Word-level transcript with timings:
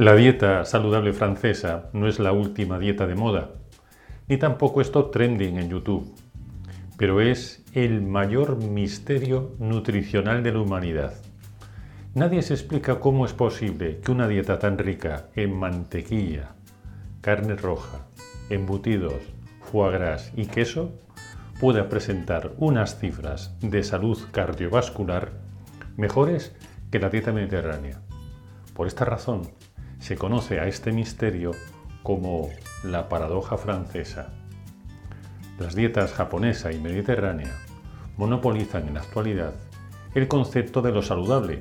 La 0.00 0.16
dieta 0.16 0.64
saludable 0.64 1.12
francesa 1.12 1.90
no 1.92 2.08
es 2.08 2.18
la 2.18 2.32
última 2.32 2.78
dieta 2.78 3.06
de 3.06 3.14
moda, 3.14 3.50
ni 4.28 4.38
tampoco 4.38 4.80
es 4.80 4.90
trending 4.90 5.58
en 5.58 5.68
YouTube, 5.68 6.16
pero 6.96 7.20
es 7.20 7.62
el 7.74 8.00
mayor 8.00 8.56
misterio 8.64 9.54
nutricional 9.58 10.42
de 10.42 10.52
la 10.54 10.60
humanidad. 10.60 11.12
Nadie 12.14 12.40
se 12.40 12.54
explica 12.54 12.98
cómo 12.98 13.26
es 13.26 13.34
posible 13.34 14.00
que 14.00 14.10
una 14.10 14.26
dieta 14.26 14.58
tan 14.58 14.78
rica 14.78 15.26
en 15.34 15.54
mantequilla, 15.54 16.54
carne 17.20 17.56
roja, 17.56 18.06
embutidos, 18.48 19.20
foie 19.70 19.92
gras 19.92 20.32
y 20.34 20.46
queso 20.46 20.98
pueda 21.60 21.90
presentar 21.90 22.52
unas 22.56 22.98
cifras 22.98 23.54
de 23.60 23.82
salud 23.82 24.18
cardiovascular 24.32 25.32
mejores 25.98 26.56
que 26.90 27.00
la 27.00 27.10
dieta 27.10 27.32
mediterránea. 27.32 28.00
Por 28.72 28.86
esta 28.86 29.04
razón, 29.04 29.42
se 30.00 30.16
conoce 30.16 30.58
a 30.58 30.66
este 30.66 30.92
misterio 30.92 31.52
como 32.02 32.48
la 32.82 33.08
paradoja 33.08 33.56
francesa. 33.56 34.32
Las 35.58 35.74
dietas 35.74 36.12
japonesa 36.12 36.72
y 36.72 36.80
mediterránea 36.80 37.54
monopolizan 38.16 38.88
en 38.88 38.94
la 38.94 39.00
actualidad 39.00 39.54
el 40.14 40.26
concepto 40.26 40.82
de 40.82 40.90
lo 40.90 41.02
saludable, 41.02 41.60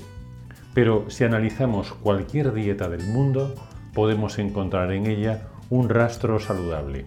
pero 0.74 1.10
si 1.10 1.24
analizamos 1.24 1.94
cualquier 1.94 2.54
dieta 2.54 2.90
del 2.90 3.04
mundo, 3.04 3.54
podemos 3.94 4.40
encontrar 4.40 4.92
en 4.92 5.06
ella 5.06 5.50
un 5.70 5.90
rastro 5.90 6.40
saludable. 6.40 7.06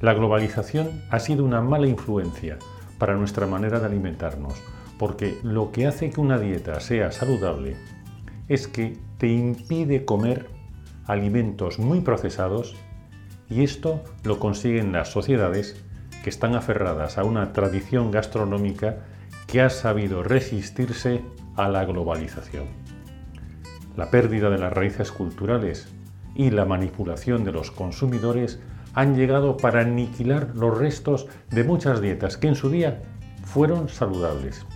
La 0.00 0.14
globalización 0.14 1.02
ha 1.10 1.18
sido 1.18 1.44
una 1.44 1.60
mala 1.60 1.86
influencia 1.86 2.58
para 2.98 3.16
nuestra 3.16 3.46
manera 3.46 3.80
de 3.80 3.86
alimentarnos, 3.86 4.54
porque 4.98 5.38
lo 5.42 5.72
que 5.72 5.86
hace 5.86 6.10
que 6.10 6.20
una 6.20 6.38
dieta 6.38 6.80
sea 6.80 7.10
saludable 7.12 7.76
es 8.48 8.68
que 8.68 8.98
te 9.18 9.28
impide 9.28 10.04
comer 10.04 10.48
alimentos 11.06 11.78
muy 11.78 12.00
procesados 12.00 12.74
y 13.48 13.62
esto 13.62 14.02
lo 14.22 14.38
consiguen 14.38 14.92
las 14.92 15.10
sociedades 15.10 15.82
que 16.22 16.30
están 16.30 16.54
aferradas 16.54 17.18
a 17.18 17.24
una 17.24 17.52
tradición 17.52 18.10
gastronómica 18.10 19.04
que 19.46 19.60
ha 19.60 19.70
sabido 19.70 20.22
resistirse 20.22 21.22
a 21.56 21.68
la 21.68 21.84
globalización. 21.84 22.64
La 23.96 24.10
pérdida 24.10 24.50
de 24.50 24.58
las 24.58 24.72
raíces 24.72 25.12
culturales 25.12 25.88
y 26.34 26.50
la 26.50 26.64
manipulación 26.64 27.44
de 27.44 27.52
los 27.52 27.70
consumidores 27.70 28.60
han 28.94 29.14
llegado 29.16 29.56
para 29.56 29.80
aniquilar 29.80 30.54
los 30.54 30.76
restos 30.76 31.26
de 31.50 31.64
muchas 31.64 32.00
dietas 32.00 32.36
que 32.36 32.48
en 32.48 32.54
su 32.54 32.70
día 32.70 33.02
fueron 33.44 33.88
saludables. 33.88 34.66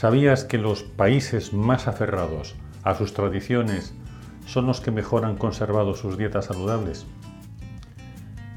¿Sabías 0.00 0.44
que 0.44 0.56
los 0.56 0.82
países 0.82 1.52
más 1.52 1.86
aferrados 1.86 2.54
a 2.84 2.94
sus 2.94 3.12
tradiciones 3.12 3.92
son 4.46 4.66
los 4.66 4.80
que 4.80 4.90
mejor 4.90 5.26
han 5.26 5.36
conservado 5.36 5.94
sus 5.94 6.16
dietas 6.16 6.46
saludables? 6.46 7.04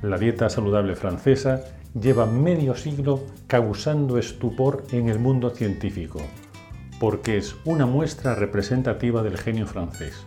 La 0.01 0.17
dieta 0.17 0.49
saludable 0.49 0.95
francesa 0.95 1.65
lleva 1.99 2.25
medio 2.27 2.77
siglo 2.77 3.25
causando 3.47 4.17
estupor 4.17 4.85
en 4.93 5.09
el 5.09 5.19
mundo 5.19 5.49
científico, 5.49 6.21
porque 6.97 7.35
es 7.35 7.57
una 7.65 7.85
muestra 7.85 8.35
representativa 8.35 9.21
del 9.21 9.37
genio 9.37 9.67
francés, 9.67 10.25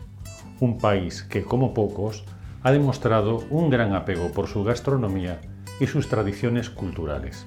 un 0.60 0.76
país 0.76 1.22
que, 1.22 1.44
como 1.44 1.72
pocos, 1.72 2.26
ha 2.62 2.72
demostrado 2.72 3.42
un 3.48 3.70
gran 3.70 3.94
apego 3.94 4.32
por 4.32 4.48
su 4.48 4.64
gastronomía 4.64 5.40
y 5.80 5.86
sus 5.86 6.10
tradiciones 6.10 6.68
culturales. 6.68 7.46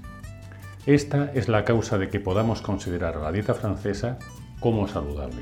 Esta 0.85 1.31
es 1.34 1.50
la 1.50 1.66
causa 1.66 1.97
de 1.97 2.09
que 2.09 2.19
podamos 2.19 2.62
considerar 2.62 3.17
la 3.17 3.31
dieta 3.31 3.53
francesa 3.53 4.17
como 4.59 4.88
saludable. 4.88 5.41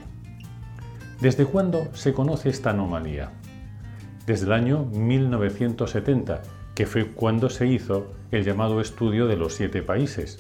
¿Desde 1.22 1.46
cuándo 1.46 1.88
se 1.94 2.14
conoce 2.14 2.50
esta 2.50 2.72
anomalía? 2.72 3.32
Desde 4.26 4.48
el 4.48 4.52
año 4.52 4.86
1970, 4.86 6.42
que 6.76 6.86
fue 6.86 7.12
cuando 7.12 7.50
se 7.50 7.68
hizo 7.68 8.08
el 8.32 8.44
llamado 8.44 8.82
estudio 8.82 9.28
de 9.28 9.38
los 9.38 9.56
siete 9.56 9.84
países, 9.84 10.40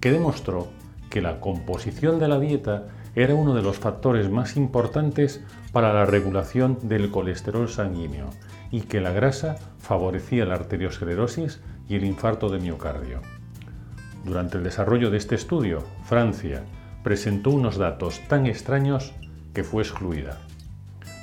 que 0.00 0.12
demostró 0.12 0.68
que 1.10 1.22
la 1.22 1.40
composición 1.40 2.18
de 2.18 2.28
la 2.28 2.38
dieta 2.38 2.88
era 3.14 3.34
uno 3.34 3.54
de 3.54 3.62
los 3.62 3.78
factores 3.78 4.30
más 4.30 4.56
importantes 4.56 5.42
para 5.72 5.92
la 5.92 6.06
regulación 6.06 6.78
del 6.82 7.10
colesterol 7.10 7.68
sanguíneo 7.68 8.30
y 8.70 8.82
que 8.82 9.00
la 9.00 9.12
grasa 9.12 9.56
favorecía 9.78 10.44
la 10.44 10.54
arteriosclerosis 10.54 11.60
y 11.88 11.96
el 11.96 12.04
infarto 12.04 12.48
de 12.48 12.60
miocardio. 12.60 13.37
Durante 14.24 14.58
el 14.58 14.64
desarrollo 14.64 15.10
de 15.10 15.18
este 15.18 15.34
estudio, 15.34 15.84
Francia 16.04 16.64
presentó 17.02 17.50
unos 17.50 17.78
datos 17.78 18.20
tan 18.28 18.46
extraños 18.46 19.14
que 19.54 19.64
fue 19.64 19.82
excluida. 19.82 20.38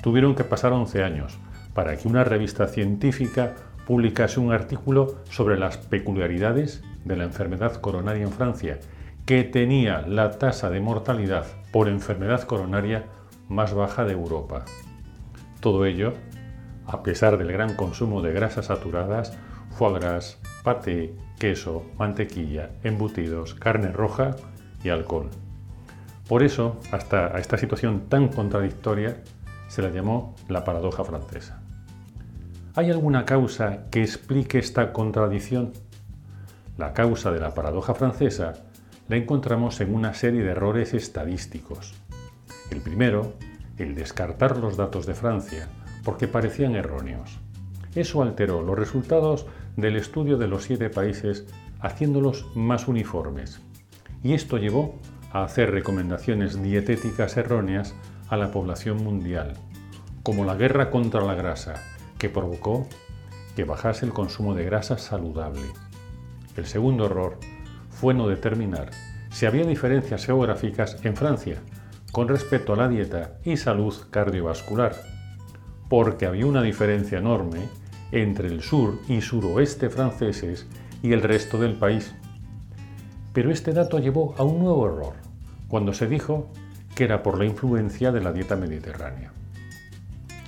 Tuvieron 0.01 0.35
que 0.35 0.43
pasar 0.43 0.71
11 0.71 1.03
años 1.03 1.37
para 1.73 1.97
que 1.97 2.07
una 2.07 2.23
revista 2.23 2.67
científica 2.67 3.55
publicase 3.85 4.39
un 4.39 4.51
artículo 4.51 5.17
sobre 5.29 5.57
las 5.57 5.77
peculiaridades 5.77 6.83
de 7.03 7.15
la 7.15 7.23
enfermedad 7.23 7.75
coronaria 7.75 8.23
en 8.23 8.31
Francia, 8.31 8.79
que 9.25 9.43
tenía 9.43 10.01
la 10.01 10.31
tasa 10.31 10.69
de 10.69 10.79
mortalidad 10.79 11.45
por 11.71 11.87
enfermedad 11.87 12.43
coronaria 12.43 13.05
más 13.47 13.73
baja 13.73 14.05
de 14.05 14.13
Europa. 14.13 14.65
Todo 15.59 15.85
ello, 15.85 16.13
a 16.87 17.03
pesar 17.03 17.37
del 17.37 17.51
gran 17.51 17.75
consumo 17.75 18.21
de 18.21 18.33
grasas 18.33 18.67
saturadas, 18.67 19.37
foie 19.71 19.99
gras, 19.99 20.39
paté, 20.65 21.13
queso, 21.39 21.85
mantequilla, 21.99 22.71
embutidos, 22.83 23.53
carne 23.53 23.91
roja 23.91 24.35
y 24.83 24.89
alcohol. 24.89 25.29
Por 26.27 26.41
eso, 26.41 26.79
hasta 26.91 27.27
a 27.27 27.39
esta 27.39 27.57
situación 27.57 28.09
tan 28.09 28.29
contradictoria 28.29 29.21
se 29.67 29.83
la 29.83 29.91
llamó 29.91 30.35
la 30.49 30.63
paradoja 30.63 31.03
francesa. 31.03 31.61
¿Hay 32.73 32.89
alguna 32.89 33.25
causa 33.25 33.89
que 33.91 34.01
explique 34.01 34.57
esta 34.57 34.91
contradicción? 34.91 35.71
La 36.77 36.93
causa 36.93 37.31
de 37.31 37.39
la 37.39 37.53
paradoja 37.53 37.93
francesa 37.93 38.53
la 39.07 39.17
encontramos 39.17 39.79
en 39.81 39.93
una 39.93 40.15
serie 40.15 40.43
de 40.43 40.49
errores 40.49 40.95
estadísticos. 40.95 41.93
El 42.71 42.81
primero, 42.81 43.35
el 43.77 43.93
descartar 43.93 44.57
los 44.57 44.77
datos 44.77 45.05
de 45.05 45.13
Francia 45.13 45.69
porque 46.03 46.27
parecían 46.27 46.75
erróneos. 46.75 47.39
Eso 47.93 48.23
alteró 48.23 48.63
los 48.63 48.77
resultados 48.77 49.45
del 49.77 49.95
estudio 49.95 50.37
de 50.37 50.47
los 50.47 50.63
siete 50.63 50.89
países 50.89 51.45
haciéndolos 51.79 52.47
más 52.55 52.87
uniformes. 52.87 53.61
Y 54.23 54.33
esto 54.33 54.57
llevó 54.57 54.99
a 55.31 55.43
hacer 55.43 55.71
recomendaciones 55.71 56.61
dietéticas 56.61 57.37
erróneas 57.37 57.93
a 58.29 58.37
la 58.37 58.51
población 58.51 59.03
mundial, 59.03 59.53
como 60.23 60.45
la 60.45 60.55
guerra 60.55 60.89
contra 60.89 61.21
la 61.21 61.35
grasa, 61.35 61.75
que 62.17 62.29
provocó 62.29 62.87
que 63.55 63.63
bajase 63.63 64.05
el 64.05 64.13
consumo 64.13 64.55
de 64.55 64.65
grasa 64.65 64.97
saludable. 64.97 65.61
El 66.55 66.65
segundo 66.65 67.05
error 67.05 67.37
fue 67.89 68.13
no 68.13 68.27
determinar 68.27 68.91
si 69.29 69.45
había 69.45 69.65
diferencias 69.65 70.25
geográficas 70.25 71.03
en 71.03 71.15
Francia 71.15 71.61
con 72.11 72.29
respecto 72.29 72.73
a 72.73 72.77
la 72.77 72.87
dieta 72.87 73.39
y 73.43 73.57
salud 73.57 73.93
cardiovascular, 74.09 74.95
porque 75.89 76.25
había 76.25 76.45
una 76.45 76.61
diferencia 76.61 77.17
enorme 77.17 77.59
entre 78.21 78.47
el 78.47 78.61
sur 78.61 78.99
y 79.09 79.19
suroeste 79.19 79.89
franceses 79.89 80.65
y 81.03 81.11
el 81.11 81.21
resto 81.21 81.59
del 81.59 81.73
país. 81.73 82.15
Pero 83.33 83.51
este 83.51 83.73
dato 83.73 83.99
llevó 83.99 84.33
a 84.37 84.43
un 84.43 84.59
nuevo 84.59 84.87
error, 84.87 85.15
cuando 85.67 85.93
se 85.93 86.07
dijo 86.07 86.49
que 86.95 87.03
era 87.03 87.21
por 87.21 87.37
la 87.37 87.43
influencia 87.43 88.13
de 88.13 88.21
la 88.21 88.31
dieta 88.31 88.55
mediterránea. 88.55 89.33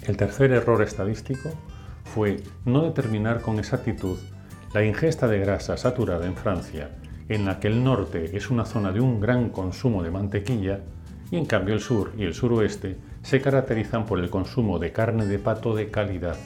El 0.03 0.15
tercer 0.15 0.53
error 0.53 0.81
estadístico 0.81 1.49
fue 2.05 2.41
no 2.63 2.83
determinar 2.83 3.41
con 3.41 3.59
exactitud 3.59 4.17
la 4.73 4.85
ingesta 4.85 5.27
de 5.27 5.39
grasa 5.39 5.75
saturada 5.75 6.25
en 6.25 6.35
Francia, 6.35 6.91
en 7.27 7.43
la 7.43 7.59
que 7.59 7.67
el 7.67 7.83
norte 7.83 8.37
es 8.37 8.49
una 8.49 8.63
zona 8.63 8.93
de 8.93 9.01
un 9.01 9.19
gran 9.19 9.49
consumo 9.49 10.03
de 10.03 10.11
mantequilla, 10.11 10.79
y 11.31 11.35
en 11.35 11.45
cambio 11.45 11.73
el 11.73 11.81
sur 11.81 12.13
y 12.17 12.23
el 12.23 12.33
suroeste 12.33 12.95
se 13.23 13.41
caracterizan 13.41 14.05
por 14.05 14.19
el 14.19 14.29
consumo 14.29 14.79
de 14.79 14.93
carne 14.93 15.25
de 15.25 15.39
pato 15.39 15.75
de 15.75 15.91
calidad 15.91 16.37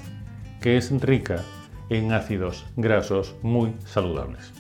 que 0.62 0.78
es 0.78 0.92
rica 1.02 1.44
en 1.90 2.14
ácidos 2.14 2.66
grasos 2.78 3.36
muy 3.42 3.74
saludables. 3.86 4.54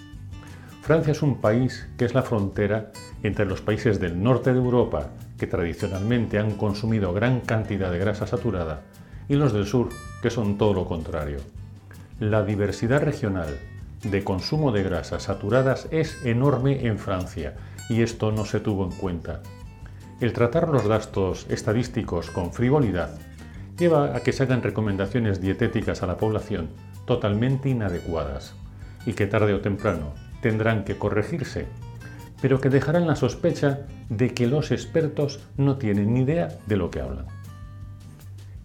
Francia 0.81 1.11
es 1.11 1.21
un 1.21 1.39
país 1.39 1.87
que 1.95 2.05
es 2.05 2.15
la 2.15 2.23
frontera 2.23 2.91
entre 3.21 3.45
los 3.45 3.61
países 3.61 3.99
del 3.99 4.21
norte 4.21 4.51
de 4.51 4.57
Europa, 4.59 5.11
que 5.37 5.45
tradicionalmente 5.45 6.39
han 6.39 6.57
consumido 6.57 7.13
gran 7.13 7.41
cantidad 7.41 7.91
de 7.91 7.99
grasa 7.99 8.25
saturada, 8.25 8.81
y 9.29 9.35
los 9.35 9.53
del 9.53 9.67
sur, 9.67 9.89
que 10.23 10.31
son 10.31 10.57
todo 10.57 10.73
lo 10.73 10.85
contrario. 10.85 11.37
La 12.19 12.43
diversidad 12.43 13.03
regional 13.03 13.59
de 14.03 14.23
consumo 14.23 14.71
de 14.71 14.83
grasas 14.83 15.23
saturadas 15.23 15.87
es 15.91 16.17
enorme 16.25 16.87
en 16.87 16.97
Francia 16.97 17.53
y 17.89 18.01
esto 18.01 18.31
no 18.31 18.45
se 18.45 18.59
tuvo 18.59 18.85
en 18.85 18.91
cuenta. 18.91 19.41
El 20.19 20.33
tratar 20.33 20.69
los 20.69 20.87
datos 20.87 21.45
estadísticos 21.49 22.31
con 22.31 22.51
frivolidad 22.53 23.17
lleva 23.81 24.15
a 24.15 24.19
que 24.19 24.31
se 24.31 24.43
hagan 24.43 24.61
recomendaciones 24.61 25.41
dietéticas 25.41 26.03
a 26.03 26.05
la 26.05 26.17
población 26.17 26.69
totalmente 27.05 27.67
inadecuadas 27.67 28.53
y 29.07 29.13
que 29.13 29.25
tarde 29.25 29.55
o 29.55 29.61
temprano 29.61 30.13
tendrán 30.39 30.83
que 30.83 30.99
corregirse, 30.99 31.65
pero 32.43 32.61
que 32.61 32.69
dejarán 32.69 33.07
la 33.07 33.15
sospecha 33.15 33.87
de 34.07 34.35
que 34.35 34.45
los 34.45 34.69
expertos 34.69 35.39
no 35.57 35.77
tienen 35.77 36.13
ni 36.13 36.21
idea 36.21 36.59
de 36.67 36.77
lo 36.77 36.91
que 36.91 37.01
hablan. 37.01 37.25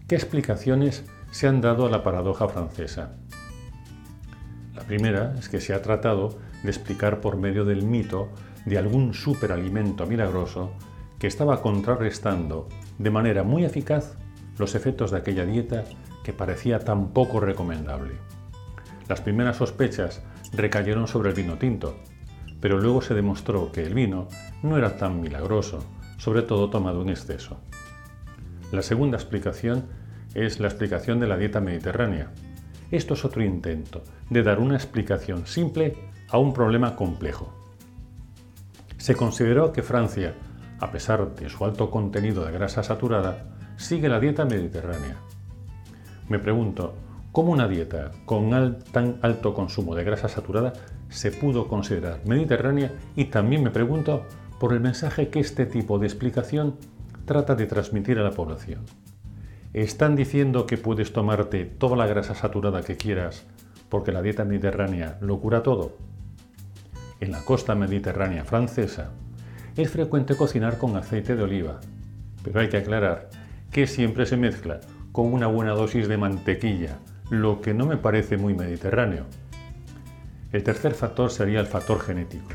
¿Qué 0.07 0.13
explicaciones 0.13 1.03
se 1.31 1.47
han 1.47 1.61
dado 1.61 1.87
a 1.87 1.89
la 1.89 2.03
paradoja 2.03 2.47
francesa? 2.47 3.15
La 4.75 4.83
primera 4.83 5.33
es 5.39 5.49
que 5.49 5.59
se 5.59 5.73
ha 5.73 5.81
tratado 5.81 6.37
de 6.61 6.69
explicar 6.69 7.21
por 7.21 7.37
medio 7.37 7.65
del 7.65 7.81
mito 7.81 8.29
de 8.65 8.77
algún 8.77 9.15
superalimento 9.15 10.05
milagroso 10.05 10.73
que 11.17 11.25
estaba 11.25 11.63
contrarrestando 11.63 12.69
de 12.99 13.09
manera 13.09 13.41
muy 13.41 13.65
eficaz 13.65 14.15
los 14.57 14.75
efectos 14.75 15.11
de 15.11 15.17
aquella 15.17 15.45
dieta 15.45 15.83
que 16.23 16.33
parecía 16.33 16.79
tan 16.79 17.09
poco 17.09 17.39
recomendable. 17.39 18.15
Las 19.07 19.21
primeras 19.21 19.57
sospechas 19.57 20.21
recayeron 20.53 21.07
sobre 21.07 21.29
el 21.29 21.35
vino 21.35 21.57
tinto, 21.57 21.97
pero 22.59 22.79
luego 22.79 23.01
se 23.01 23.13
demostró 23.13 23.71
que 23.71 23.83
el 23.83 23.93
vino 23.93 24.27
no 24.63 24.77
era 24.77 24.97
tan 24.97 25.21
milagroso, 25.21 25.79
sobre 26.17 26.41
todo 26.41 26.69
tomado 26.69 27.01
en 27.01 27.09
exceso. 27.09 27.59
La 28.71 28.81
segunda 28.81 29.17
explicación 29.17 29.85
es 30.33 30.59
la 30.59 30.67
explicación 30.67 31.19
de 31.19 31.27
la 31.27 31.37
dieta 31.37 31.61
mediterránea. 31.61 32.31
Esto 32.91 33.13
es 33.13 33.23
otro 33.23 33.43
intento 33.43 34.03
de 34.29 34.43
dar 34.43 34.59
una 34.59 34.75
explicación 34.75 35.47
simple 35.47 35.95
a 36.29 36.37
un 36.37 36.53
problema 36.53 36.95
complejo. 36.95 37.53
Se 38.97 39.15
consideró 39.15 39.71
que 39.71 39.83
Francia, 39.83 40.35
a 40.79 40.91
pesar 40.91 41.35
de 41.35 41.49
su 41.49 41.63
alto 41.63 41.89
contenido 41.89 42.45
de 42.45 42.51
grasa 42.51 42.83
saturada, 42.83 43.56
sigue 43.77 44.09
la 44.09 44.19
dieta 44.19 44.43
mediterránea. 44.43 45.15
Me 46.27 46.39
pregunto, 46.39 46.95
¿cómo 47.31 47.51
una 47.51 47.67
dieta 47.67 48.11
con 48.25 48.79
tan 48.91 49.17
alto 49.21 49.53
consumo 49.53 49.95
de 49.95 50.03
grasa 50.03 50.27
saturada 50.27 50.73
se 51.09 51.31
pudo 51.31 51.67
considerar 51.67 52.21
mediterránea? 52.25 52.91
Y 53.15 53.25
también 53.25 53.63
me 53.63 53.69
pregunto 53.69 54.25
por 54.59 54.73
el 54.73 54.79
mensaje 54.79 55.29
que 55.29 55.39
este 55.39 55.65
tipo 55.65 55.99
de 55.99 56.07
explicación 56.07 56.75
trata 57.25 57.55
de 57.55 57.67
transmitir 57.67 58.19
a 58.19 58.23
la 58.23 58.31
población. 58.31 58.81
¿Están 59.73 60.15
diciendo 60.15 60.65
que 60.65 60.77
puedes 60.77 61.13
tomarte 61.13 61.65
toda 61.65 61.95
la 61.95 62.07
grasa 62.07 62.33
saturada 62.33 62.81
que 62.81 62.97
quieras 62.97 63.45
porque 63.89 64.11
la 64.11 64.21
dieta 64.21 64.43
mediterránea 64.43 65.17
lo 65.21 65.39
cura 65.39 65.61
todo? 65.61 65.97
En 67.19 67.31
la 67.31 67.43
costa 67.43 67.75
mediterránea 67.75 68.43
francesa 68.43 69.11
es 69.75 69.91
frecuente 69.91 70.35
cocinar 70.35 70.77
con 70.77 70.95
aceite 70.95 71.35
de 71.35 71.43
oliva, 71.43 71.79
pero 72.43 72.59
hay 72.59 72.69
que 72.69 72.77
aclarar 72.77 73.29
que 73.71 73.87
siempre 73.87 74.25
se 74.25 74.37
mezcla 74.37 74.79
con 75.11 75.33
una 75.33 75.47
buena 75.47 75.71
dosis 75.71 76.07
de 76.07 76.17
mantequilla, 76.17 76.99
lo 77.29 77.61
que 77.61 77.73
no 77.73 77.85
me 77.85 77.97
parece 77.97 78.37
muy 78.37 78.53
mediterráneo. 78.53 79.25
El 80.51 80.63
tercer 80.63 80.93
factor 80.93 81.31
sería 81.31 81.59
el 81.59 81.67
factor 81.67 81.99
genético. 81.99 82.49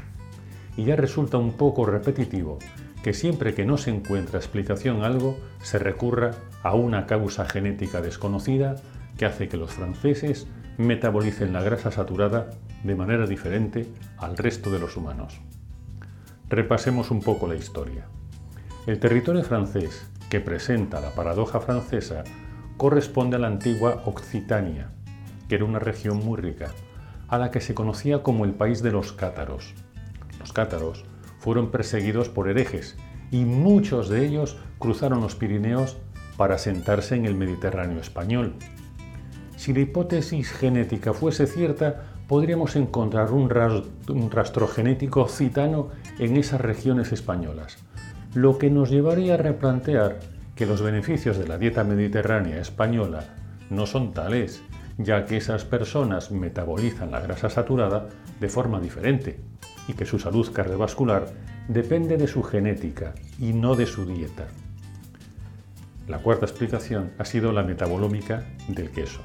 Y 0.76 0.84
ya 0.84 0.96
resulta 0.96 1.36
un 1.36 1.52
poco 1.52 1.84
repetitivo 1.84 2.58
que 3.02 3.12
siempre 3.12 3.52
que 3.52 3.66
no 3.66 3.76
se 3.76 3.90
encuentra 3.90 4.38
explicación 4.38 5.02
a 5.02 5.06
algo, 5.06 5.36
se 5.62 5.78
recurra 5.78 6.32
a 6.62 6.74
una 6.74 7.06
causa 7.06 7.44
genética 7.44 8.00
desconocida 8.00 8.76
que 9.18 9.26
hace 9.26 9.48
que 9.48 9.56
los 9.56 9.72
franceses 9.72 10.46
metabolicen 10.78 11.52
la 11.52 11.62
grasa 11.62 11.90
saturada 11.90 12.50
de 12.84 12.94
manera 12.94 13.26
diferente 13.26 13.88
al 14.18 14.36
resto 14.36 14.70
de 14.70 14.78
los 14.78 14.96
humanos. 14.96 15.40
Repasemos 16.48 17.10
un 17.10 17.20
poco 17.20 17.46
la 17.46 17.56
historia. 17.56 18.06
El 18.86 18.98
territorio 18.98 19.42
francés 19.42 20.06
que 20.32 20.40
presenta 20.40 20.98
la 20.98 21.10
paradoja 21.10 21.60
francesa 21.60 22.24
corresponde 22.78 23.36
a 23.36 23.38
la 23.38 23.48
antigua 23.48 24.02
Occitania, 24.06 24.90
que 25.46 25.56
era 25.56 25.66
una 25.66 25.78
región 25.78 26.24
muy 26.24 26.40
rica, 26.40 26.68
a 27.28 27.36
la 27.36 27.50
que 27.50 27.60
se 27.60 27.74
conocía 27.74 28.22
como 28.22 28.46
el 28.46 28.54
país 28.54 28.82
de 28.82 28.92
los 28.92 29.12
cátaros. 29.12 29.74
Los 30.40 30.54
cátaros 30.54 31.04
fueron 31.38 31.70
perseguidos 31.70 32.30
por 32.30 32.48
herejes 32.48 32.96
y 33.30 33.44
muchos 33.44 34.08
de 34.08 34.24
ellos 34.24 34.56
cruzaron 34.78 35.20
los 35.20 35.34
Pirineos 35.34 35.98
para 36.38 36.56
sentarse 36.56 37.14
en 37.14 37.26
el 37.26 37.34
Mediterráneo 37.34 38.00
español. 38.00 38.54
Si 39.58 39.74
la 39.74 39.80
hipótesis 39.80 40.50
genética 40.50 41.12
fuese 41.12 41.46
cierta, 41.46 42.04
podríamos 42.26 42.74
encontrar 42.76 43.32
un, 43.32 43.50
rastro 43.50 44.66
genético 44.66 45.20
occitano 45.20 45.90
en 46.18 46.38
esas 46.38 46.62
regiones 46.62 47.12
españolas, 47.12 47.76
lo 48.34 48.56
que 48.56 48.70
nos 48.70 48.90
llevaría 48.90 49.34
a 49.34 49.36
replantear 49.36 50.18
que 50.54 50.64
los 50.64 50.80
beneficios 50.80 51.36
de 51.36 51.46
la 51.46 51.58
dieta 51.58 51.84
mediterránea 51.84 52.58
española 52.58 53.24
no 53.68 53.86
son 53.86 54.12
tales, 54.12 54.62
ya 54.96 55.26
que 55.26 55.36
esas 55.36 55.64
personas 55.64 56.30
metabolizan 56.30 57.10
la 57.10 57.20
grasa 57.20 57.50
saturada 57.50 58.08
de 58.40 58.48
forma 58.48 58.80
diferente 58.80 59.40
y 59.86 59.94
que 59.94 60.06
su 60.06 60.18
salud 60.18 60.50
cardiovascular 60.52 61.26
depende 61.68 62.16
de 62.16 62.26
su 62.26 62.42
genética 62.42 63.14
y 63.38 63.52
no 63.52 63.74
de 63.74 63.86
su 63.86 64.06
dieta. 64.06 64.46
La 66.08 66.18
cuarta 66.18 66.46
explicación 66.46 67.12
ha 67.18 67.24
sido 67.24 67.52
la 67.52 67.62
metabolómica 67.62 68.44
del 68.68 68.90
queso. 68.90 69.20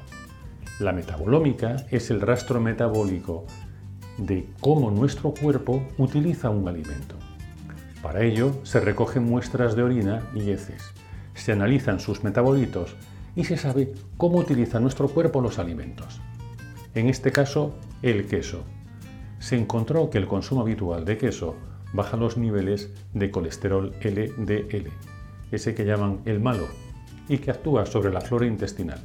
La 0.79 0.91
metabolómica 0.91 1.77
es 1.91 2.11
el 2.11 2.21
rastro 2.21 2.59
metabólico 2.59 3.45
de 4.17 4.47
cómo 4.59 4.91
nuestro 4.91 5.33
cuerpo 5.33 5.87
utiliza 5.97 6.49
un 6.49 6.67
alimento. 6.67 7.15
Para 8.07 8.23
ello 8.23 8.53
se 8.63 8.79
recogen 8.79 9.25
muestras 9.25 9.75
de 9.75 9.83
orina 9.83 10.29
y 10.33 10.51
heces, 10.51 10.93
se 11.33 11.51
analizan 11.51 11.99
sus 11.99 12.23
metabolitos 12.23 12.95
y 13.35 13.43
se 13.43 13.57
sabe 13.57 13.91
cómo 14.15 14.37
utiliza 14.37 14.79
nuestro 14.79 15.09
cuerpo 15.09 15.41
los 15.41 15.59
alimentos. 15.59 16.21
En 16.95 17.09
este 17.09 17.33
caso, 17.33 17.75
el 18.01 18.25
queso. 18.27 18.63
Se 19.39 19.57
encontró 19.57 20.09
que 20.09 20.19
el 20.19 20.25
consumo 20.25 20.61
habitual 20.61 21.03
de 21.03 21.17
queso 21.17 21.57
baja 21.91 22.15
los 22.15 22.37
niveles 22.37 22.91
de 23.13 23.29
colesterol 23.29 23.93
LDL, 24.01 24.87
ese 25.51 25.75
que 25.75 25.83
llaman 25.83 26.21
el 26.23 26.39
malo, 26.39 26.69
y 27.27 27.39
que 27.39 27.51
actúa 27.51 27.85
sobre 27.85 28.13
la 28.13 28.21
flora 28.21 28.45
intestinal. 28.45 29.01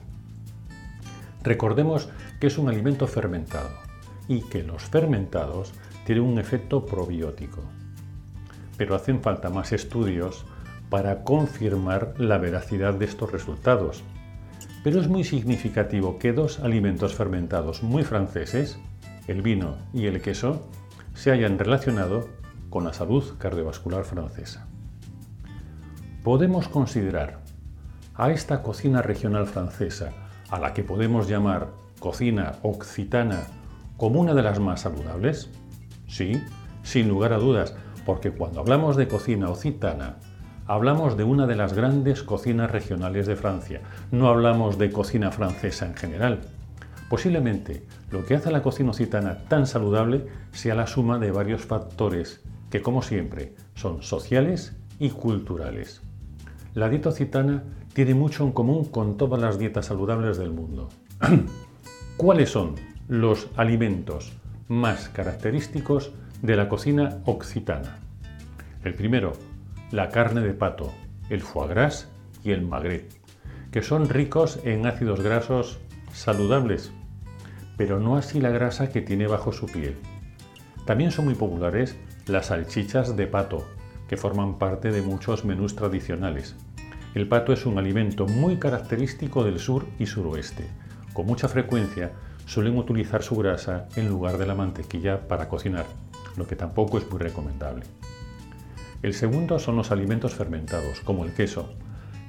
Recordemos 1.43 2.09
que 2.39 2.47
es 2.47 2.57
un 2.57 2.69
alimento 2.69 3.09
fermentado 3.09 3.71
y 4.29 4.43
que 4.43 4.63
los 4.63 4.85
fermentados 4.85 5.73
tienen 6.07 6.23
un 6.23 6.39
efecto 6.39 6.87
probiótico 6.87 7.63
pero 8.77 8.95
hacen 8.95 9.21
falta 9.21 9.51
más 9.51 9.73
estudios 9.73 10.45
para 10.91 11.25
confirmar 11.25 12.15
la 12.19 12.39
veracidad 12.39 12.95
de 12.95 13.07
estos 13.07 13.33
resultados. 13.33 14.03
Pero 14.85 15.01
es 15.01 15.09
muy 15.09 15.25
significativo 15.25 16.19
que 16.19 16.33
dos 16.33 16.61
alimentos 16.61 17.15
fermentados 17.15 17.83
muy 17.83 18.05
franceses, 18.05 18.79
el 19.27 19.43
vino 19.43 19.77
y 19.93 20.07
el 20.07 20.21
queso, 20.21 20.69
se 21.15 21.31
hayan 21.31 21.59
relacionado 21.59 22.29
con 22.69 22.85
la 22.85 22.93
salud 22.93 23.25
cardiovascular 23.39 24.05
francesa. 24.05 24.67
Podemos 26.23 26.69
considerar 26.69 27.41
a 28.15 28.31
esta 28.31 28.63
cocina 28.63 29.03
regional 29.03 29.47
francesa, 29.47 30.13
a 30.51 30.59
la 30.59 30.75
que 30.75 30.83
podemos 30.83 31.29
llamar 31.29 31.71
cocina 31.99 32.57
occitana, 32.63 33.41
como 33.97 34.21
una 34.21 34.35
de 34.35 34.43
las 34.43 34.59
más 34.59 34.83
saludables? 34.83 35.49
Sí, 36.09 36.43
sin 36.83 37.09
lugar 37.09 37.33
a 37.33 37.39
dudas, 37.39 37.75
porque 38.05 38.31
cuando 38.31 38.61
hablamos 38.61 38.97
de 38.97 39.09
cocina 39.09 39.49
occitana, 39.49 40.17
hablamos 40.67 41.17
de 41.17 41.25
una 41.25 41.47
de 41.47 41.57
las 41.57 41.73
grandes 41.73 42.23
cocinas 42.23 42.71
regionales 42.71 43.27
de 43.27 43.37
Francia, 43.37 43.81
no 44.11 44.29
hablamos 44.29 44.79
de 44.79 44.91
cocina 44.91 45.31
francesa 45.31 45.87
en 45.87 45.95
general. 45.95 46.41
Posiblemente 47.09 47.85
lo 48.11 48.25
que 48.25 48.35
hace 48.35 48.49
a 48.49 48.53
la 48.53 48.63
cocina 48.63 48.91
occitana 48.91 49.45
tan 49.49 49.67
saludable 49.67 50.27
sea 50.53 50.75
la 50.75 50.87
suma 50.87 51.19
de 51.19 51.31
varios 51.31 51.63
factores 51.63 52.41
que, 52.71 52.81
como 52.81 53.03
siempre, 53.03 53.55
son 53.75 54.03
sociales 54.03 54.77
y 54.99 55.11
culturales. 55.11 56.01
La 56.75 56.89
dieta 56.89 57.11
occitana 57.11 57.65
tiene 57.93 58.15
mucho 58.15 58.45
en 58.45 58.53
común 58.53 58.87
con 58.87 59.19
todas 59.19 59.41
las 59.41 59.59
dietas 59.59 59.87
saludables 59.87 60.39
del 60.39 60.53
mundo. 60.53 60.89
¿Cuáles 62.17 62.51
son 62.51 62.77
los 63.09 63.49
alimentos 63.57 64.33
más 64.69 65.11
característicos 65.11 66.13
de 66.43 66.57
la 66.57 66.69
cocina 66.69 67.21
occitana. 67.25 67.99
El 68.85 68.95
primero, 68.95 69.33
la 69.93 70.09
carne 70.09 70.41
de 70.41 70.55
pato, 70.55 70.93
el 71.31 71.41
foie 71.41 71.69
gras 71.69 72.09
y 72.43 72.51
el 72.51 72.63
magret, 72.63 73.15
que 73.71 73.81
son 73.81 74.09
ricos 74.09 74.59
en 74.65 74.85
ácidos 74.87 75.23
grasos 75.23 75.79
saludables, 76.13 76.93
pero 77.77 78.01
no 78.01 78.17
así 78.17 78.41
la 78.41 78.51
grasa 78.51 78.91
que 78.91 79.01
tiene 79.01 79.29
bajo 79.29 79.53
su 79.53 79.67
piel. 79.67 79.97
También 80.85 81.13
son 81.13 81.27
muy 81.27 81.37
populares 81.37 81.97
las 82.27 82.47
salchichas 82.47 83.17
de 83.17 83.29
pato, 83.29 83.65
que 84.09 84.17
forman 84.17 84.59
parte 84.59 84.91
de 84.91 85.01
muchos 85.01 85.45
menús 85.45 85.77
tradicionales, 85.77 86.57
El 87.15 87.29
pato 87.29 87.53
es 87.53 87.67
un 87.67 87.79
alimento 87.79 88.27
muy 88.27 88.57
característico 88.57 89.45
del 89.45 89.59
sur 89.59 89.87
y 89.99 90.07
suroeste. 90.07 90.67
Con 91.13 91.27
mucha 91.27 91.47
frecuencia 91.47 92.11
suelen 92.47 92.79
utilizar 92.79 93.23
su 93.23 93.37
grasa 93.37 93.87
en 93.97 94.09
lugar 94.09 94.39
de 94.39 94.47
la 94.47 94.55
mantequilla 94.55 95.29
para 95.29 95.47
cocinar, 95.49 95.85
lo 96.37 96.47
que 96.47 96.57
tampoco 96.57 96.99
es 96.99 97.11
muy 97.11 97.19
recomendable. 97.19 97.85
El 99.03 99.15
segundo 99.15 99.59
son 99.59 99.77
los 99.77 99.91
alimentos 99.91 100.35
fermentados, 100.35 101.01
como 101.01 101.25
el 101.25 101.33
queso. 101.33 101.75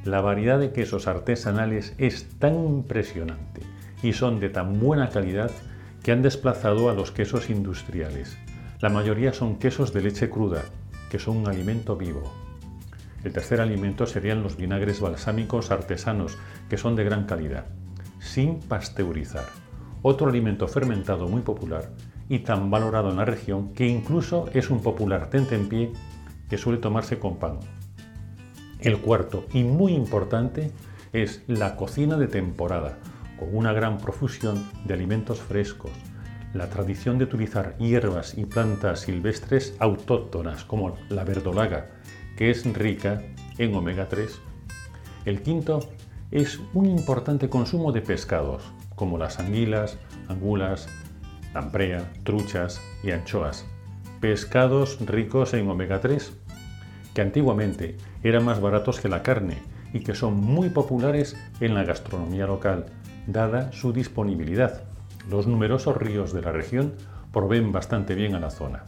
La 0.03 0.21
variedad 0.21 0.59
de 0.59 0.71
quesos 0.71 1.07
artesanales 1.07 1.93
es 1.97 2.27
tan 2.39 2.55
impresionante 2.55 3.61
y 4.01 4.13
son 4.13 4.39
de 4.39 4.49
tan 4.49 4.79
buena 4.79 5.09
calidad 5.09 5.51
que 6.01 6.11
han 6.11 6.21
desplazado 6.21 6.89
a 6.89 6.93
los 6.93 7.11
quesos 7.11 7.49
industriales. 7.49 8.37
La 8.81 8.89
mayoría 8.89 9.33
son 9.33 9.59
quesos 9.59 9.93
de 9.93 10.01
leche 10.01 10.29
cruda, 10.29 10.63
que 11.09 11.19
son 11.19 11.37
un 11.37 11.47
alimento 11.47 11.95
vivo. 11.95 12.23
El 13.23 13.31
tercer 13.31 13.61
alimento 13.61 14.05
serían 14.05 14.43
los 14.43 14.57
vinagres 14.57 14.99
balsámicos 14.99 15.71
artesanos, 15.71 16.37
que 16.69 16.77
son 16.77 16.95
de 16.95 17.05
gran 17.05 17.25
calidad, 17.25 17.67
sin 18.19 18.59
pasteurizar. 18.59 19.45
Otro 20.01 20.27
alimento 20.27 20.67
fermentado 20.67 21.29
muy 21.29 21.41
popular 21.41 21.91
y 22.33 22.39
tan 22.39 22.71
valorado 22.71 23.11
en 23.11 23.17
la 23.17 23.25
región 23.25 23.73
que 23.75 23.85
incluso 23.85 24.49
es 24.55 24.71
un 24.71 24.81
popular 24.81 25.29
tentempié 25.29 25.93
que 26.49 26.57
suele 26.57 26.79
tomarse 26.79 27.19
con 27.19 27.37
pan. 27.37 27.59
El 28.79 28.97
cuarto 28.97 29.45
y 29.53 29.63
muy 29.63 29.93
importante 29.93 30.71
es 31.13 31.43
la 31.45 31.75
cocina 31.75 32.17
de 32.17 32.27
temporada, 32.27 32.97
con 33.37 33.55
una 33.55 33.71
gran 33.71 33.99
profusión 33.99 34.67
de 34.83 34.95
alimentos 34.95 35.41
frescos, 35.41 35.91
la 36.55 36.71
tradición 36.71 37.19
de 37.19 37.25
utilizar 37.25 37.77
hierbas 37.77 38.35
y 38.35 38.45
plantas 38.45 39.01
silvestres 39.01 39.75
autóctonas 39.77 40.65
como 40.65 40.95
la 41.09 41.23
verdolaga, 41.23 41.91
que 42.35 42.49
es 42.49 42.65
rica 42.73 43.21
en 43.59 43.75
omega 43.75 44.09
3. 44.09 44.41
El 45.25 45.43
quinto 45.43 45.81
es 46.31 46.59
un 46.73 46.87
importante 46.87 47.47
consumo 47.47 47.91
de 47.91 48.01
pescados, 48.01 48.63
como 48.95 49.19
las 49.19 49.39
anguilas, 49.39 49.99
angulas, 50.29 50.89
lamprea, 51.53 52.11
truchas 52.23 52.81
y 53.03 53.11
anchoas. 53.11 53.65
Pescados 54.19 54.97
ricos 55.05 55.53
en 55.53 55.69
omega 55.69 55.99
3, 55.99 56.33
que 57.13 57.21
antiguamente 57.21 57.97
eran 58.23 58.45
más 58.45 58.61
baratos 58.61 58.99
que 58.99 59.09
la 59.09 59.23
carne 59.23 59.57
y 59.93 59.99
que 59.99 60.15
son 60.15 60.35
muy 60.35 60.69
populares 60.69 61.37
en 61.59 61.75
la 61.75 61.83
gastronomía 61.83 62.47
local, 62.47 62.87
dada 63.27 63.71
su 63.71 63.93
disponibilidad. 63.93 64.83
Los 65.29 65.47
numerosos 65.47 65.95
ríos 65.97 66.33
de 66.33 66.41
la 66.41 66.51
región 66.51 66.93
proveen 67.31 67.71
bastante 67.71 68.15
bien 68.15 68.35
a 68.35 68.39
la 68.39 68.49
zona. 68.49 68.85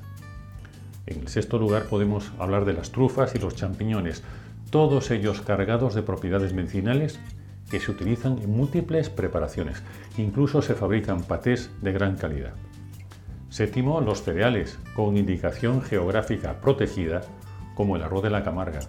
En 1.05 1.19
el 1.19 1.27
sexto 1.27 1.59
lugar 1.59 1.83
podemos 1.83 2.31
hablar 2.39 2.65
de 2.65 2.73
las 2.73 2.91
trufas 2.91 3.35
y 3.35 3.39
los 3.39 3.55
champiñones, 3.55 4.23
todos 4.71 5.11
ellos 5.11 5.41
cargados 5.41 5.93
de 5.93 6.01
propiedades 6.01 6.53
medicinales 6.53 7.19
que 7.69 7.79
se 7.79 7.91
utilizan 7.91 8.37
en 8.39 8.51
múltiples 8.55 9.09
preparaciones. 9.09 9.83
Incluso 10.17 10.61
se 10.61 10.75
fabrican 10.75 11.23
patés 11.23 11.71
de 11.81 11.91
gran 11.91 12.15
calidad. 12.15 12.53
Séptimo, 13.49 14.01
los 14.01 14.23
cereales, 14.23 14.79
con 14.95 15.17
indicación 15.17 15.81
geográfica 15.81 16.59
protegida, 16.61 17.21
como 17.75 17.95
el 17.95 18.03
arroz 18.03 18.23
de 18.23 18.29
la 18.29 18.43
Camarga. 18.43 18.79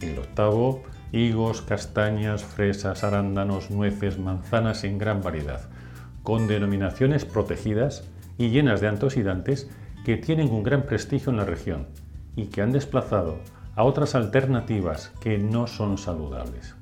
En 0.00 0.10
el 0.10 0.18
octavo, 0.18 0.82
higos, 1.12 1.62
castañas, 1.62 2.44
fresas, 2.44 3.04
arándanos, 3.04 3.70
nueces, 3.70 4.18
manzanas 4.18 4.84
en 4.84 4.98
gran 4.98 5.22
variedad, 5.22 5.68
con 6.22 6.46
denominaciones 6.46 7.24
protegidas 7.24 8.04
y 8.38 8.48
llenas 8.48 8.80
de 8.80 8.88
antioxidantes 8.88 9.70
que 10.04 10.16
tienen 10.16 10.50
un 10.50 10.62
gran 10.62 10.84
prestigio 10.84 11.30
en 11.30 11.36
la 11.36 11.44
región 11.44 11.86
y 12.36 12.46
que 12.46 12.62
han 12.62 12.72
desplazado 12.72 13.38
a 13.76 13.84
otras 13.84 14.14
alternativas 14.14 15.12
que 15.20 15.38
no 15.38 15.66
son 15.66 15.98
saludables. 15.98 16.74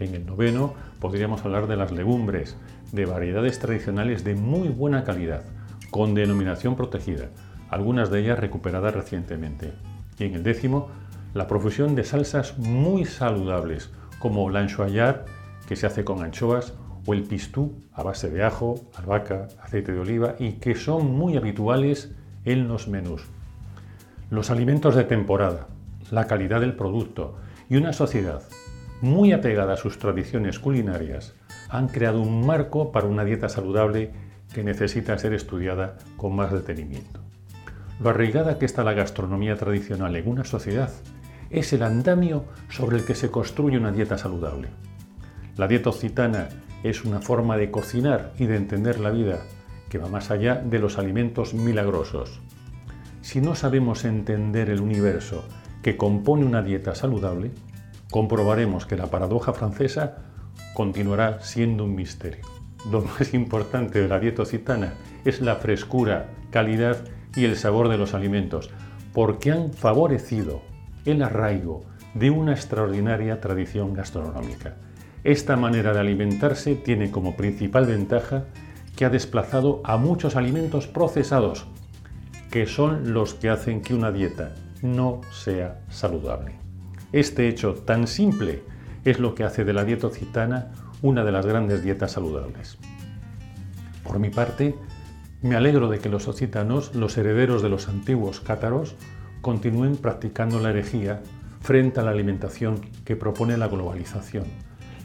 En 0.00 0.14
el 0.14 0.24
noveno 0.24 0.72
podríamos 0.98 1.44
hablar 1.44 1.66
de 1.66 1.76
las 1.76 1.92
legumbres, 1.92 2.56
de 2.90 3.04
variedades 3.04 3.58
tradicionales 3.58 4.24
de 4.24 4.34
muy 4.34 4.68
buena 4.68 5.04
calidad, 5.04 5.44
con 5.90 6.14
denominación 6.14 6.74
protegida, 6.74 7.28
algunas 7.68 8.10
de 8.10 8.20
ellas 8.20 8.38
recuperadas 8.38 8.94
recientemente. 8.94 9.72
Y 10.18 10.24
en 10.24 10.34
el 10.34 10.42
décimo, 10.42 10.88
la 11.34 11.46
profusión 11.46 11.94
de 11.94 12.04
salsas 12.04 12.58
muy 12.58 13.04
saludables, 13.04 13.90
como 14.18 14.48
la 14.48 14.62
enchoyar, 14.62 15.26
que 15.68 15.76
se 15.76 15.86
hace 15.86 16.02
con 16.02 16.22
anchoas, 16.22 16.72
o 17.06 17.12
el 17.12 17.24
pistú 17.24 17.74
a 17.92 18.02
base 18.02 18.30
de 18.30 18.42
ajo, 18.42 18.80
albahaca, 18.96 19.48
aceite 19.62 19.92
de 19.92 20.00
oliva 20.00 20.34
y 20.38 20.52
que 20.52 20.74
son 20.74 21.14
muy 21.14 21.36
habituales 21.36 22.14
en 22.44 22.68
los 22.68 22.88
menús. 22.88 23.22
Los 24.30 24.50
alimentos 24.50 24.94
de 24.94 25.04
temporada, 25.04 25.68
la 26.10 26.26
calidad 26.26 26.60
del 26.60 26.74
producto 26.74 27.36
y 27.68 27.76
una 27.76 27.92
sociedad 27.92 28.42
muy 29.00 29.32
apegada 29.32 29.74
a 29.74 29.76
sus 29.76 29.98
tradiciones 29.98 30.58
culinarias 30.58 31.34
han 31.68 31.88
creado 31.88 32.20
un 32.20 32.44
marco 32.46 32.92
para 32.92 33.06
una 33.06 33.24
dieta 33.24 33.48
saludable 33.48 34.10
que 34.52 34.64
necesita 34.64 35.16
ser 35.18 35.32
estudiada 35.32 35.96
con 36.16 36.34
más 36.34 36.52
detenimiento. 36.52 37.20
Lo 38.00 38.10
arraigada 38.10 38.58
que 38.58 38.66
está 38.66 38.82
la 38.82 38.92
gastronomía 38.92 39.56
tradicional 39.56 40.16
en 40.16 40.28
una 40.28 40.44
sociedad 40.44 40.90
es 41.50 41.72
el 41.72 41.82
andamio 41.82 42.44
sobre 42.68 42.98
el 42.98 43.04
que 43.04 43.14
se 43.14 43.30
construye 43.30 43.78
una 43.78 43.92
dieta 43.92 44.18
saludable. 44.18 44.68
La 45.56 45.68
dieta 45.68 45.90
occitana 45.90 46.48
es 46.82 47.04
una 47.04 47.20
forma 47.20 47.56
de 47.56 47.70
cocinar 47.70 48.32
y 48.38 48.46
de 48.46 48.56
entender 48.56 49.00
la 49.00 49.10
vida 49.10 49.40
que 49.88 49.98
va 49.98 50.08
más 50.08 50.30
allá 50.30 50.56
de 50.56 50.78
los 50.78 50.98
alimentos 50.98 51.52
milagrosos. 51.52 52.40
Si 53.20 53.40
no 53.40 53.54
sabemos 53.54 54.04
entender 54.04 54.70
el 54.70 54.80
universo 54.80 55.44
que 55.82 55.96
compone 55.96 56.46
una 56.46 56.62
dieta 56.62 56.94
saludable, 56.94 57.50
comprobaremos 58.10 58.86
que 58.86 58.96
la 58.96 59.06
paradoja 59.06 59.52
francesa 59.52 60.18
continuará 60.74 61.40
siendo 61.40 61.84
un 61.84 61.94
misterio. 61.94 62.44
Lo 62.90 63.02
más 63.02 63.34
importante 63.34 64.00
de 64.00 64.08
la 64.08 64.18
dieta 64.18 64.42
occitana 64.42 64.94
es 65.24 65.40
la 65.40 65.56
frescura, 65.56 66.30
calidad 66.50 66.98
y 67.36 67.44
el 67.44 67.56
sabor 67.56 67.88
de 67.88 67.98
los 67.98 68.14
alimentos, 68.14 68.70
porque 69.12 69.52
han 69.52 69.72
favorecido 69.72 70.62
el 71.04 71.22
arraigo 71.22 71.84
de 72.14 72.30
una 72.30 72.52
extraordinaria 72.52 73.40
tradición 73.40 73.94
gastronómica. 73.94 74.76
Esta 75.22 75.56
manera 75.56 75.92
de 75.92 76.00
alimentarse 76.00 76.74
tiene 76.74 77.10
como 77.10 77.36
principal 77.36 77.86
ventaja 77.86 78.44
que 78.96 79.04
ha 79.04 79.10
desplazado 79.10 79.80
a 79.84 79.96
muchos 79.96 80.34
alimentos 80.34 80.86
procesados, 80.86 81.66
que 82.50 82.66
son 82.66 83.12
los 83.12 83.34
que 83.34 83.50
hacen 83.50 83.82
que 83.82 83.94
una 83.94 84.10
dieta 84.10 84.54
no 84.82 85.20
sea 85.30 85.82
saludable. 85.88 86.69
Este 87.12 87.48
hecho 87.48 87.74
tan 87.74 88.06
simple 88.06 88.62
es 89.04 89.18
lo 89.18 89.34
que 89.34 89.44
hace 89.44 89.64
de 89.64 89.72
la 89.72 89.84
dieta 89.84 90.06
occitana 90.06 90.72
una 91.02 91.24
de 91.24 91.32
las 91.32 91.44
grandes 91.44 91.82
dietas 91.82 92.12
saludables. 92.12 92.78
Por 94.04 94.18
mi 94.18 94.30
parte, 94.30 94.76
me 95.42 95.56
alegro 95.56 95.88
de 95.88 95.98
que 95.98 96.08
los 96.08 96.28
occitanos, 96.28 96.94
los 96.94 97.16
herederos 97.16 97.62
de 97.62 97.68
los 97.68 97.88
antiguos 97.88 98.40
cátaros, 98.40 98.94
continúen 99.40 99.96
practicando 99.96 100.60
la 100.60 100.70
herejía 100.70 101.22
frente 101.60 102.00
a 102.00 102.02
la 102.02 102.10
alimentación 102.10 102.80
que 103.04 103.16
propone 103.16 103.56
la 103.56 103.68
globalización. 103.68 104.44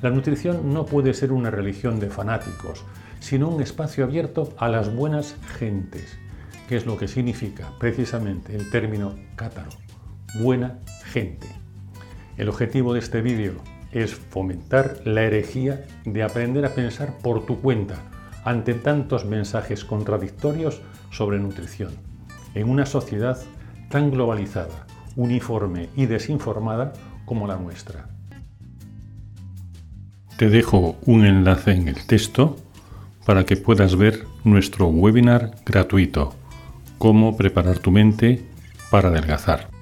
La 0.01 0.11
nutrición 0.11 0.73
no 0.73 0.85
puede 0.85 1.13
ser 1.13 1.31
una 1.31 1.49
religión 1.49 1.99
de 1.99 2.09
fanáticos, 2.09 2.83
sino 3.19 3.49
un 3.49 3.61
espacio 3.61 4.03
abierto 4.03 4.53
a 4.57 4.67
las 4.67 4.93
buenas 4.93 5.37
gentes, 5.57 6.17
que 6.67 6.75
es 6.75 6.85
lo 6.85 6.97
que 6.97 7.07
significa 7.07 7.71
precisamente 7.79 8.55
el 8.55 8.69
término 8.69 9.15
cátaro, 9.35 9.71
buena 10.39 10.79
gente. 11.05 11.64
El 12.37 12.49
objetivo 12.49 12.93
de 12.93 12.99
este 12.99 13.21
vídeo 13.21 13.53
es 13.91 14.13
fomentar 14.13 14.99
la 15.05 15.23
herejía 15.23 15.85
de 16.03 16.23
aprender 16.23 16.65
a 16.65 16.75
pensar 16.75 17.17
por 17.19 17.45
tu 17.45 17.61
cuenta 17.61 17.95
ante 18.43 18.73
tantos 18.73 19.25
mensajes 19.25 19.85
contradictorios 19.85 20.81
sobre 21.11 21.39
nutrición, 21.39 21.91
en 22.53 22.69
una 22.69 22.85
sociedad 22.85 23.37
tan 23.89 24.11
globalizada, 24.11 24.85
uniforme 25.15 25.89
y 25.95 26.07
desinformada 26.07 26.93
como 27.25 27.47
la 27.47 27.55
nuestra. 27.55 28.09
Te 30.37 30.49
dejo 30.49 30.97
un 31.05 31.25
enlace 31.25 31.71
en 31.71 31.87
el 31.87 32.05
texto 32.05 32.57
para 33.25 33.45
que 33.45 33.55
puedas 33.55 33.95
ver 33.95 34.25
nuestro 34.43 34.87
webinar 34.87 35.55
gratuito, 35.65 36.35
Cómo 36.97 37.35
preparar 37.35 37.79
tu 37.79 37.91
mente 37.91 38.45
para 38.89 39.09
adelgazar. 39.09 39.74